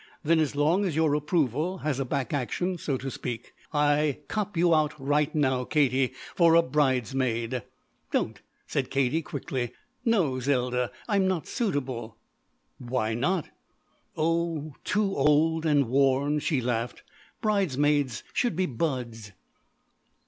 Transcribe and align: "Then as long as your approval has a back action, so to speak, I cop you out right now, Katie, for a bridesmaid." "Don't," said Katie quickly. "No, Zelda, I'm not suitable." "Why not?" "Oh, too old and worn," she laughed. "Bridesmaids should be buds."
"Then 0.23 0.39
as 0.39 0.55
long 0.55 0.83
as 0.83 0.95
your 0.95 1.13
approval 1.13 1.77
has 1.85 1.99
a 1.99 2.05
back 2.05 2.33
action, 2.33 2.79
so 2.79 2.97
to 2.97 3.11
speak, 3.11 3.53
I 3.71 4.21
cop 4.27 4.57
you 4.57 4.73
out 4.73 4.99
right 4.99 5.35
now, 5.35 5.63
Katie, 5.63 6.13
for 6.35 6.55
a 6.55 6.63
bridesmaid." 6.63 7.61
"Don't," 8.09 8.41
said 8.65 8.89
Katie 8.89 9.21
quickly. 9.21 9.73
"No, 10.03 10.39
Zelda, 10.39 10.89
I'm 11.07 11.27
not 11.27 11.45
suitable." 11.45 12.17
"Why 12.79 13.13
not?" 13.13 13.49
"Oh, 14.17 14.73
too 14.83 15.15
old 15.15 15.67
and 15.67 15.87
worn," 15.87 16.39
she 16.39 16.61
laughed. 16.61 17.03
"Bridesmaids 17.39 18.23
should 18.33 18.55
be 18.55 18.65
buds." 18.65 19.33